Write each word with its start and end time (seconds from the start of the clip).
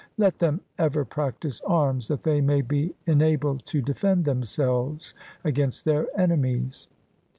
Let 0.17 0.39
them 0.39 0.61
ever 0.79 1.05
practise 1.05 1.61
arms, 1.63 2.07
that 2.07 2.23
they 2.23 2.41
may 2.41 2.61
be 2.63 2.95
enabled 3.05 3.67
to 3.67 3.83
defend 3.83 4.25
themselves 4.25 5.13
against 5.43 5.85
their 5.85 6.07
enemies.' 6.19 6.87